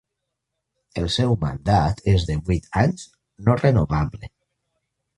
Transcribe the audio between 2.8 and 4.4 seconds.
anys no renovable.